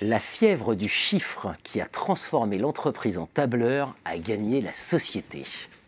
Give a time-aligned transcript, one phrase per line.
[0.00, 5.44] La fièvre du chiffre qui a transformé l'entreprise en tableur a gagné la société.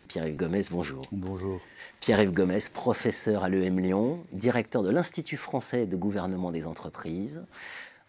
[0.07, 1.01] Pierre-Yves Gomez, bonjour.
[1.11, 1.59] Bonjour.
[1.99, 7.43] Pierre-Yves Gomez, professeur à l'EM Lyon, directeur de l'Institut français de gouvernement des entreprises,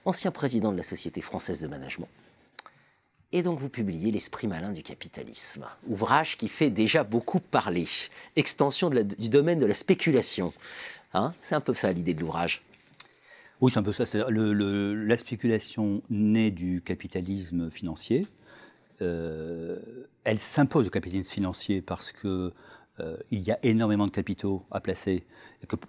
[0.05, 2.09] ancien président de la Société française de management.
[3.37, 7.85] Et donc vous publiez L'esprit malin du capitalisme, ouvrage qui fait déjà beaucoup parler,
[8.35, 10.55] extension du domaine de la spéculation.
[11.13, 12.63] Hein C'est un peu ça l'idée de l'ouvrage.
[13.61, 14.05] Oui, c'est un peu ça.
[14.31, 18.27] la spéculation naît du capitalisme financier.
[19.03, 19.77] Euh,
[20.25, 22.55] elle s'impose au capitalisme financier parce que
[23.01, 25.27] euh, il y a énormément de capitaux à placer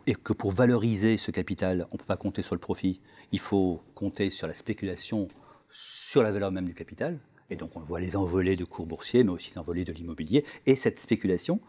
[0.05, 2.99] et que pour valoriser ce capital, on ne peut pas compter sur le profit.
[3.31, 5.29] Il faut compter sur la spéculation
[5.71, 7.17] sur la valeur même du capital.
[7.49, 10.45] Et donc on voit les envolées de cours boursiers, mais aussi les envolées de l'immobilier.
[10.65, 11.59] Et cette spéculation,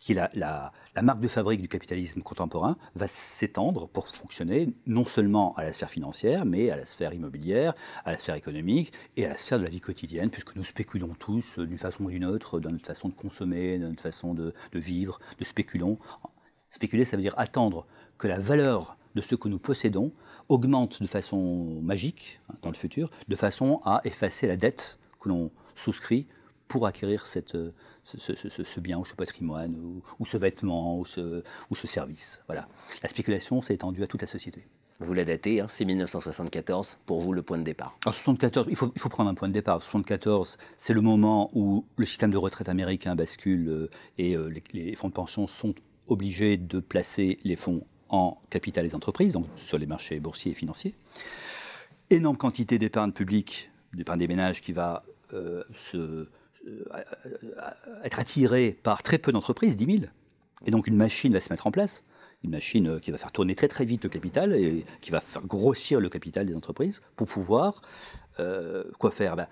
[0.00, 0.72] qui est la,
[1.02, 5.90] marque de fabrique du capitalisme contemporain, va s'étendre pour fonctionner non seulement à la sphère
[5.90, 9.64] financière, mais à la sphère immobilière, à la sphère économique et à la sphère de
[9.64, 12.86] la vie quotidienne, puisque nous spéculons tous euh, d'une façon ou d'une autre, dans notre
[12.86, 15.98] façon de consommer, dans notre façon de, de vivre, de spéculons.
[16.70, 20.12] Spéculer, ça veut dire attendre que la valeur de ce que nous possédons
[20.48, 25.28] augmente de façon magique hein, dans le futur, de façon à effacer la dette que
[25.28, 26.26] l'on souscrit
[26.68, 27.72] pour acquérir cette, euh,
[28.04, 31.74] ce, ce- ce- ce bien ou ce patrimoine ou, ou ce vêtement ou ce, ou
[31.76, 32.40] ce service.
[32.46, 32.68] Voilà.
[33.02, 34.66] La spéculation s'est étendue à toute la société.
[35.02, 37.96] Vous la datez, hein, c'est 1974, pour vous le point de départ.
[38.04, 39.80] En 74, il faut, il faut prendre un point de départ.
[39.80, 44.62] 74, c'est le moment où le système de retraite américain bascule euh, et euh, les,
[44.74, 45.74] les fonds de pension sont
[46.06, 50.54] obligés de placer les fonds en capital des entreprises, donc sur les marchés boursiers et
[50.54, 50.94] financiers.
[52.10, 56.28] Énorme quantité d'épargne publique, d'épargne des ménages qui va euh, se,
[56.66, 56.84] euh,
[58.04, 59.98] être attirée par très peu d'entreprises, 10 000.
[60.66, 62.04] Et donc une machine va se mettre en place,
[62.44, 65.20] une machine euh, qui va faire tourner très très vite le capital et qui va
[65.20, 67.82] faire grossir le capital des entreprises pour pouvoir
[68.40, 69.36] euh, quoi faire?
[69.36, 69.46] Ben,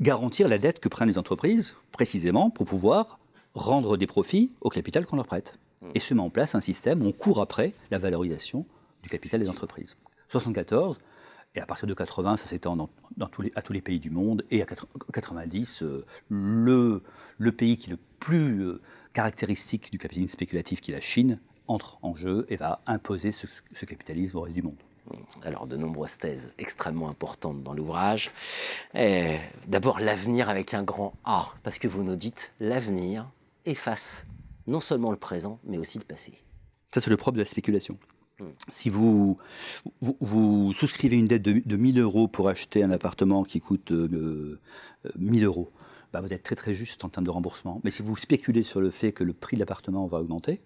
[0.00, 3.18] Garantir la dette que prennent les entreprises, précisément pour pouvoir
[3.54, 5.58] rendre des profits au capital qu'on leur prête.
[5.94, 8.64] Et se met en place un système où on court après la valorisation
[9.02, 9.96] du capital des entreprises.
[10.28, 10.98] 74,
[11.54, 13.98] et à partir de 80, ça s'étend dans, dans tous les, à tous les pays
[13.98, 14.44] du monde.
[14.50, 17.02] Et à 90, euh, le,
[17.38, 18.80] le pays qui est le plus euh,
[19.12, 23.46] caractéristique du capitalisme spéculatif, qui est la Chine, entre en jeu et va imposer ce,
[23.72, 24.76] ce capitalisme au reste du monde.
[25.42, 28.30] Alors, de nombreuses thèses extrêmement importantes dans l'ouvrage.
[28.94, 33.26] Eh, D'abord, l'avenir avec un grand A, parce que vous nous dites l'avenir
[33.64, 34.26] efface
[34.66, 36.34] non seulement le présent, mais aussi le passé.
[36.92, 37.98] Ça, c'est le propre de la spéculation.
[38.68, 39.36] Si vous,
[40.00, 43.90] vous, vous, souscrivez une dette de, de 1000 euros pour acheter un appartement qui coûte
[43.90, 44.60] euh,
[45.18, 45.72] 1000 euros,
[46.12, 47.80] bah vous êtes très très juste en termes de remboursement.
[47.84, 50.62] Mais si vous spéculez sur le fait que le prix de l'appartement va augmenter,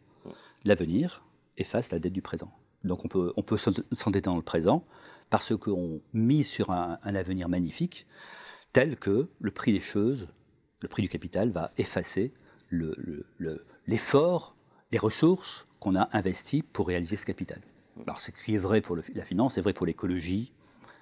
[0.64, 1.24] l'avenir
[1.56, 2.52] efface la dette du présent.
[2.84, 4.84] Donc on peut, on peut s'endetter dans le présent
[5.30, 8.06] parce qu'on mise sur un, un, avenir magnifique
[8.72, 10.28] tel que le prix des choses,
[10.80, 12.32] le prix du capital va effacer
[12.70, 17.58] l'effort, le, le, les ressources qu'on a investies pour réaliser ce capital.
[18.06, 20.52] Alors ce qui est vrai pour le, la finance, c'est vrai pour l'écologie,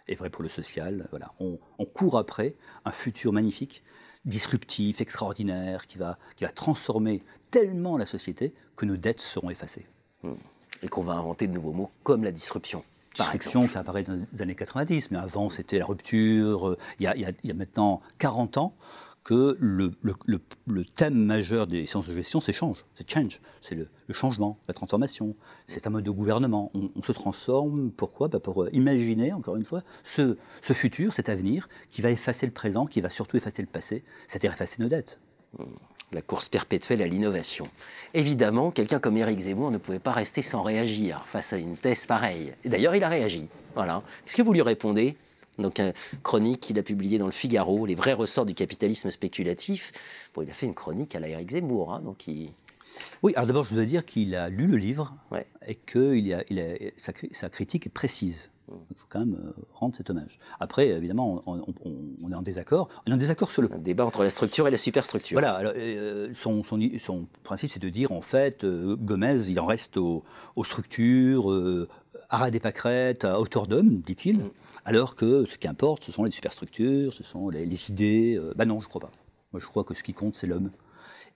[0.09, 1.07] est vrai pour le social.
[1.11, 1.33] Voilà.
[1.39, 2.55] On, on, court après
[2.87, 3.83] un futur magnifique,
[4.25, 7.21] disruptif, extraordinaire, qui va, qui va transformer
[7.51, 9.87] tellement la société que nos dettes seront effacées.
[10.83, 12.83] Et qu'on va inventer de nouveaux mots comme la disruption.
[13.15, 16.79] Disruption qui apparaît dans les années 90, mais avant c'était la rupture.
[16.99, 18.75] Il y, a, il, y a, il y, a, maintenant 40 ans
[19.25, 19.93] que le,
[20.95, 25.37] thème majeur des sciences de gestion, c'est change, c'est change, c'est le, changement, la transformation.
[25.67, 26.71] C'est un mode de gouvernement.
[26.75, 28.29] On, se transforme, pourquoi?
[28.29, 32.87] Bah Pour imaginer, encore une fois, ce, futur, cet avenir qui va effacer le présent,
[32.87, 35.19] qui va surtout effacer le passé, c'est-à-dire effacer nos dettes.
[36.13, 37.69] La course perpétuelle à l'innovation.
[38.15, 42.07] Évidemment, quelqu'un comme Éric Zemmour ne pouvait pas rester sans réagir face à une thèse
[42.07, 42.53] pareille.
[42.65, 43.49] D'ailleurs, il a réagi.
[43.77, 44.03] Voilà.
[44.25, 45.17] Qu'est-ce que vous lui répondez?
[45.61, 49.93] Donc, une chronique qu'il a publiée dans le Figaro, Les vrais ressorts du capitalisme spéculatif.
[50.35, 51.95] Bon, il a fait une chronique à la Éric Zemmour.
[51.95, 52.51] Hein, donc il...
[53.23, 55.47] Oui, alors d'abord, je dois dire qu'il a lu le livre ouais.
[55.67, 58.51] et que il a, il a, sa, sa, critique est précise.
[58.91, 60.39] Il faut quand même euh, rendre cet hommage.
[60.61, 62.89] Après, évidemment, on, on, on, est en désaccord.
[63.05, 63.73] On est en désaccord sur le.
[63.73, 65.35] Un débat entre la structure et la superstructure.
[65.35, 65.55] Voilà.
[65.55, 69.67] Alors, euh, son, son, son, principe, c'est de dire, en fait, euh, Gomez, il en
[69.67, 70.23] reste aux,
[70.55, 71.89] aux structures, euh,
[72.31, 74.39] à des pâquerettes, à hauteur d'homme, dit-il.
[74.39, 74.51] Mm.
[74.85, 78.37] Alors que ce qui importe, ce sont les superstructures, ce sont les, les idées.
[78.39, 79.13] Euh, bah non, je ne crois pas.
[79.53, 80.71] Moi, je crois que ce qui compte, c'est l'homme.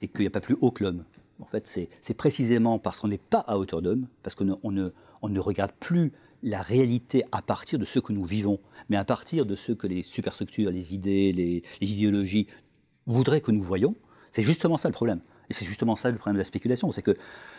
[0.00, 1.04] Et qu'il n'y a pas plus haut que l'homme.
[1.40, 4.70] En fait, c'est précisément parce qu'on n'est pas à hauteur d'homme, parce qu'on ne, on
[4.70, 6.12] ne, on ne regarde plus
[6.44, 9.86] la réalité à partir de ce que nous vivons, mais à partir de ce que
[9.86, 12.46] les superstructures, les idées, les, idéologies
[13.06, 13.96] voudraient que nous voyions.
[14.30, 15.20] C'est justement ça le problème.
[15.50, 17.16] Et c'est justement ça le problème de la spéculation, c'est que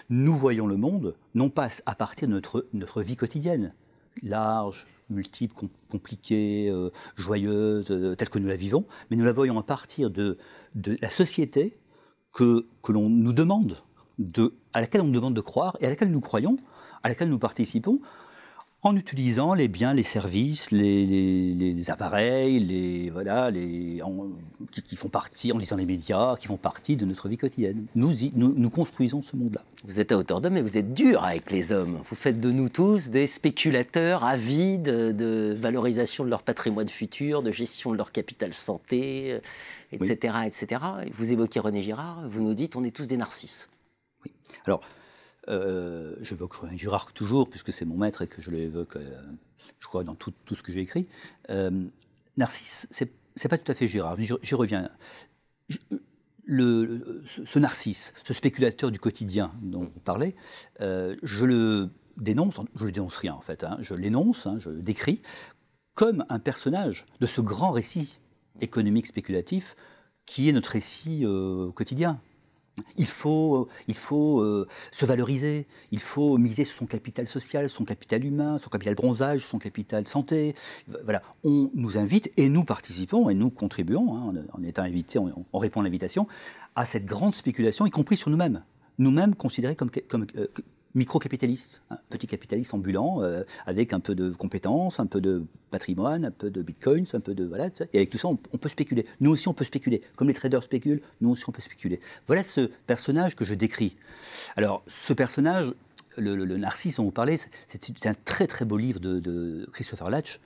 [0.10, 3.74] nous voyons le monde non pas à partir de notre, vie quotidienne,
[4.24, 5.54] large, multiple,
[5.90, 10.10] compliquée, euh, joyeuse, euh, telle que nous la vivons, mais nous la voyons à partir
[10.10, 10.38] de,
[10.76, 11.78] la société
[12.32, 13.78] que, l'on nous demande,
[14.20, 16.58] de, à laquelle on nous demande de croire et à laquelle nous croyons,
[17.04, 18.00] à laquelle nous participons,
[18.86, 24.00] en utilisant les biens, les services, les, appareils, les, voilà, les,
[24.72, 27.88] qui, font partie, en lisant les médias, qui font partie de notre vie quotidienne.
[27.96, 29.64] Nous, nous, construisons ce monde-là.
[29.86, 32.00] Vous êtes à hauteur d'homme, mais vous êtes dur avec les hommes.
[32.08, 37.52] Vous faites de nous tous des spéculateurs avides de valorisation de leur patrimoine futur, de
[37.52, 39.40] gestion de leur capital santé,
[39.94, 40.38] etc.
[40.46, 40.82] etc.
[41.18, 43.68] Vous évoquez René Girard, vous nous dites on est tous des narcisses.
[44.24, 44.32] Oui.
[44.68, 44.82] Alors,
[45.48, 49.22] euh, j'évoque Girard toujours, puisque c'est mon maître et que je l'évoque, euh,
[49.80, 51.08] je crois, dans tout, ce que j'ai écrit.
[51.50, 51.86] Euh,
[52.38, 54.90] Narcisse, c'est pas tout à fait Girard, j'y reviens.
[56.48, 60.36] ce, Narcisse, ce spéculateur du quotidien dont vous parlez,
[60.80, 64.82] je le dénonce, je le dénonce rien en fait, hein, je l'énonce, hein, je le
[64.82, 65.22] décris
[65.94, 68.18] comme un personnage de ce grand récit
[68.60, 69.76] économique spéculatif
[70.26, 71.26] qui est notre récit
[71.74, 72.20] quotidien.
[72.98, 78.25] Il faut, faut euh, se valoriser, il faut miser sur son capital social, son capital
[78.25, 80.56] humain, son capital bronzage, son capital santé.
[81.04, 85.57] Voilà, on nous invite et nous participons et nous contribuons, hein, en étant invités, on,
[85.57, 86.27] répond à l'invitation,
[86.75, 88.63] à cette grande spéculation, y compris sur nous-mêmes.
[88.98, 90.48] Nous-mêmes considérés comme, comme euh,
[90.96, 96.26] micro-capitaliste, un petit capitaliste ambulant, euh, avec un peu de compétences, un peu de patrimoine,
[96.26, 97.46] un peu de bitcoins, un peu de.
[97.46, 99.06] Voilà, et avec tout ça, on, peut spéculer.
[99.20, 100.02] Nous aussi, on peut spéculer.
[100.16, 102.00] Comme les traders spéculent, nous aussi, on peut spéculer.
[102.28, 103.98] Voilà ce personnage que je décris.
[104.56, 105.74] Alors, ce personnage,
[106.18, 107.38] le, narcisse dont vous parlez,
[107.68, 110.40] c'est un très très beau livre de, Christopher Latch,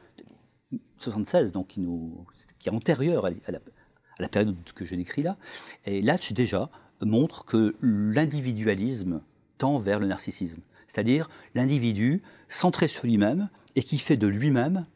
[0.97, 2.25] 76, donc qui, nous,
[2.57, 5.37] qui est antérieur à, la, à la période que je décris là.
[5.85, 9.21] Et Latch, déjà, montre que l'individualisme
[9.59, 14.87] tend vers le narcissisme, c'est-à-dire l'individu centré sur lui-même et qui fait de lui-même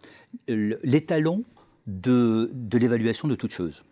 [0.47, 1.43] l'étalon
[1.85, 3.83] de, l'évaluation de toute chose.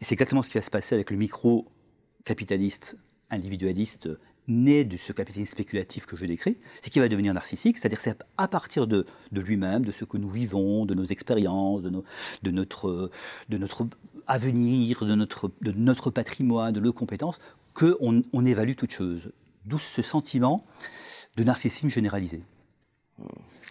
[0.00, 2.96] Et c'est exactement ce qui va se passer avec le micro-capitaliste
[3.30, 4.08] individualiste
[4.48, 8.16] né de ce capitalisme spéculatif que je décris, c'est qu'il va devenir narcissique, c'est-à-dire c'est
[8.36, 11.90] à partir de, lui-même, de ce que nous vivons, de nos expériences, de,
[12.42, 13.08] de, notre,
[14.26, 17.38] avenir, de notre, de notre patrimoine, de nos compétences,
[17.72, 19.30] qu'on on évalue toute chose.
[19.64, 20.64] D'où ce sentiment
[21.36, 22.42] de narcissisme généralisé.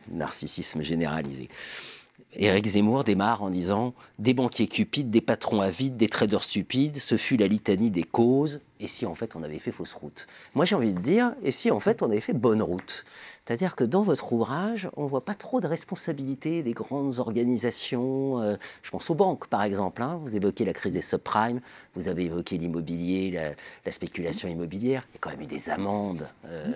[0.09, 1.49] Narcissisme généralisé.
[2.35, 7.17] Éric Zemmour démarre en disant Des banquiers cupides, des patrons avides, des traders stupides, ce
[7.17, 8.61] fut la litanie des causes.
[8.79, 10.27] Et si en fait on avait fait fausse route?
[10.55, 13.05] Moi j'ai envie de dire Et si en fait on avait fait bonne route?
[13.45, 18.39] C'est-à-dire que dans votre ouvrage, on ne voit pas trop de responsabilité des grandes organisations.
[18.39, 20.03] Euh, je pense aux banques, par exemple.
[20.03, 20.19] Hein.
[20.21, 21.59] Vous évoquez la crise des subprimes,
[21.95, 25.07] vous avez évoqué l'immobilier, la, spéculation immobilière.
[25.09, 26.71] Il y a quand même eu des amendes euh,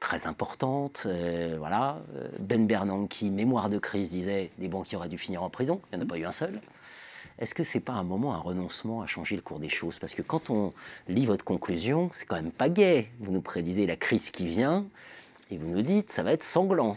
[0.00, 1.04] très importantes.
[1.06, 2.02] Euh, voilà.
[2.38, 5.80] Ben Bernanke, mémoire de crise, disait des banquiers auraient dû finir en prison.
[5.92, 6.60] Il n'y en a pas eu un seul.
[7.38, 9.98] Est-ce que c'est pas un moment, un renoncement à changer le cours des choses?
[9.98, 10.72] Parce que quand on
[11.08, 13.10] lit votre conclusion, c'est quand même pas gai.
[13.20, 14.86] Vous nous prédisez la crise qui vient.
[15.50, 16.96] Et vous nous dites, ça va être sanglant.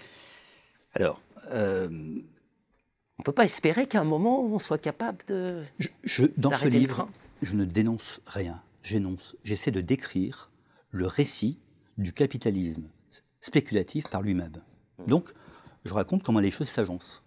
[0.94, 1.22] Alors,
[1.52, 5.64] euh, on ne peut pas espérer qu'à un moment, on soit capable de.
[6.04, 7.08] Je, dans ce livre,
[7.42, 8.62] je ne dénonce rien.
[8.84, 9.36] J'énonce.
[9.44, 10.52] J'essaie de décrire
[10.92, 11.60] le récit
[11.98, 12.84] du capitalisme
[13.42, 14.62] spéculatif par lui-même.
[15.00, 15.06] Hmm.
[15.08, 15.34] Donc,
[15.86, 17.24] je raconte comment les choses s'agencent.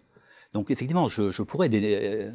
[0.53, 2.31] Donc, effectivement, je, pourrais euh,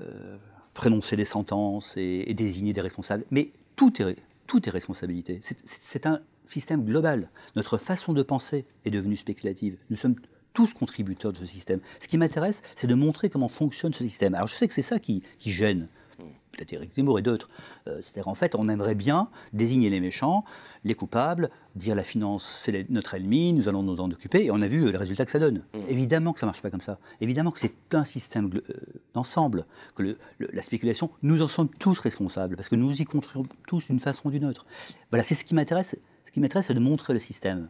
[0.00, 0.36] euh,
[0.74, 4.16] prononcer des sentences et, désigner des responsables, mais tout est,
[4.46, 5.40] tout est responsabilité.
[5.64, 7.30] C'est un système global.
[7.56, 9.76] Notre façon de penser est devenue spéculative.
[9.90, 10.16] Nous sommes
[10.52, 11.80] tous contributeurs de ce système.
[12.00, 14.34] Ce qui m'intéresse, c'est de montrer comment fonctionne ce système.
[14.34, 17.48] Alors je sais que c'est ça qui, gêne peut-être Eric Zemmour et d'autres.
[17.86, 20.44] Euh, c'est-à-dire, en fait, on aimerait bien désigner les méchants,
[20.84, 24.60] les coupables, dire la finance, c'est notre ennemi, nous allons nous en occuper, et on
[24.62, 25.62] a vu le résultat que ça donne.
[25.74, 25.78] Mmh.
[25.88, 26.98] Évidemment que ça ne marche pas comme ça.
[27.20, 28.74] Évidemment que c'est un système euh,
[29.14, 33.86] d'ensemble, que la spéculation, nous en sommes tous responsables, parce que nous y contribuons tous
[33.86, 34.66] d'une façon ou d'une autre.
[35.10, 35.96] Voilà, c'est ce qui m'intéresse
[36.34, 37.68] qui m'intéresse, c'est de montrer le système.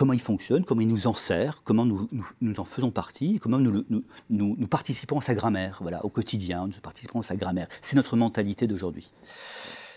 [0.00, 2.08] Comment il fonctionne, comment il nous en sert, comment nous,
[2.40, 3.84] nous, en faisons partie, comment nous,
[4.30, 7.68] nous, participons à sa grammaire, voilà, au quotidien, nous participons à sa grammaire.
[7.82, 9.12] C'est notre mentalité d'aujourd'hui.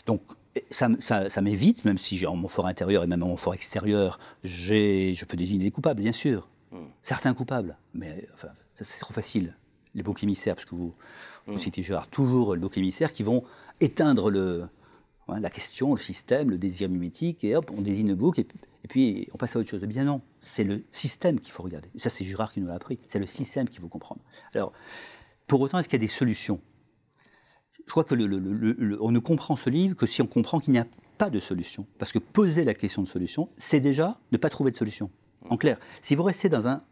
[0.05, 0.19] Donc,
[0.71, 3.53] ça, ça, m'évite, même si j'ai en mon fort intérieur et même en mon fort
[3.53, 6.49] extérieur, je peux désigner les coupables, bien sûr.
[6.73, 6.87] Hmm.
[7.01, 9.55] Certains coupables, mais enfin, c'est trop facile.
[9.95, 10.93] Les boucs émissaires, parce que vous,
[11.47, 11.59] vous hmm.
[11.59, 13.45] citez Gérard, toujours les boucs émissaires qui vont
[13.79, 14.65] éteindre le,
[15.29, 18.47] la question, le système, le désir mimétique, et hop, on désigne le bouc, et
[18.87, 19.81] puis on passe à autre chose.
[19.83, 21.89] Eh bien non, c'est le système qu'il faut regarder.
[21.95, 22.99] Et ça, c'est Girard qui nous l'a appris.
[23.07, 24.21] C'est le système qu'il faut comprendre.
[24.53, 24.73] Alors,
[25.47, 26.61] pour autant, est-ce qu'il y a des solutions?
[27.85, 28.15] Je crois que
[29.01, 30.87] on ne comprend ce livre que si on comprend qu'il n'y a
[31.17, 31.85] pas de solution.
[31.97, 35.11] Parce que poser la question de solution, c'est déjà ne pas trouver de solution.
[35.49, 36.83] En clair, si vous restez dans un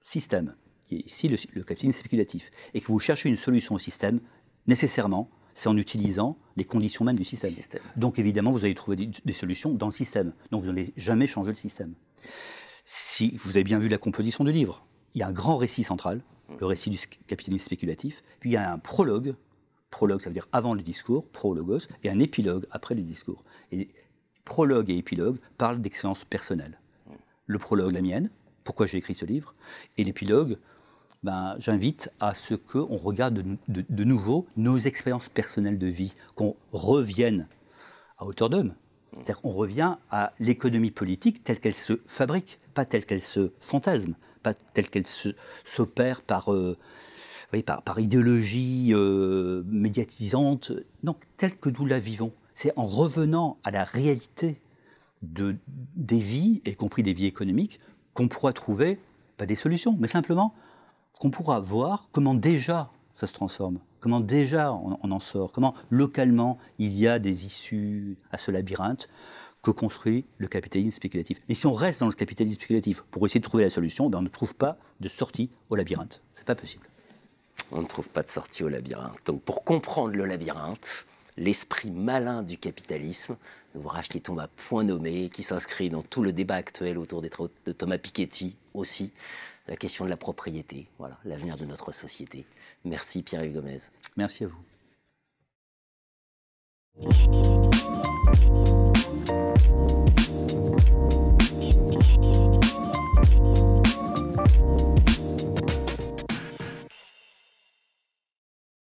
[0.00, 0.54] système,
[0.86, 4.20] qui est ici le capitalisme spéculatif, et que vous cherchez une solution au système,
[4.66, 7.52] nécessairement, c'est en utilisant les conditions mêmes du système.
[7.96, 10.32] Donc évidemment, vous allez trouver des, solutions dans le système.
[10.50, 11.94] Donc vous n'allez jamais changer le système.
[12.84, 15.84] Si vous avez bien vu la composition du livre, il y a un grand récit
[15.84, 16.22] central,
[16.60, 19.34] le récit du capitalisme spéculatif, puis il y a un prologue,
[19.90, 23.42] prologue ça veut dire avant le discours, prologos, et un épilogue après le discours.
[23.72, 23.88] Et
[24.44, 26.80] prologue et épilogue parlent d'expériences personnelles.
[27.46, 28.30] Le prologue, la mienne,
[28.64, 29.54] pourquoi j'ai écrit ce livre,
[29.96, 30.58] et l'épilogue,
[31.22, 37.48] ben, j'invite à ce qu'on regarde de, nouveau nos expériences personnelles de vie, qu'on revienne
[38.18, 38.74] à hauteur d'homme.
[39.14, 44.14] C'est-à-dire qu'on revient à l'économie politique telle qu'elle se fabrique, pas telle qu'elle se fantasme,
[44.42, 45.06] pas telle qu'elle
[45.64, 46.76] s'opère par, euh,
[47.96, 50.72] idéologie euh, médiatisante,
[51.02, 52.32] non, telle que nous la vivons.
[52.54, 54.60] C'est en revenant à la réalité
[55.22, 55.56] de,
[55.96, 57.80] des vies, y compris des vies économiques,
[58.14, 59.00] qu'on pourra trouver
[59.36, 60.54] pas des solutions, mais simplement
[61.18, 66.58] qu'on pourra voir comment déjà ça se transforme, comment déjà on, en sort, comment localement
[66.78, 69.08] il y a des issues à ce labyrinthe
[69.62, 71.40] que construit le capitalisme spéculatif.
[71.48, 74.18] Et si on reste dans le capitalisme spéculatif pour essayer de trouver la solution, ben
[74.18, 76.22] on ne trouve pas de sortie au labyrinthe.
[76.34, 76.86] C'est pas possible.
[77.72, 79.18] On ne trouve pas de sortie au labyrinthe.
[79.26, 81.06] Donc pour comprendre le labyrinthe,
[81.36, 83.36] l'esprit malin du capitalisme,
[83.74, 87.30] ouvrage qui tombe à point nommé, qui s'inscrit dans tout le débat actuel autour des
[87.30, 89.12] travaux de Thomas Piketty aussi,
[89.68, 92.46] la question de la propriété, voilà, l'avenir de notre société.
[92.84, 93.78] Merci Pierre-Yves Gomez.
[94.16, 94.58] Merci à vous.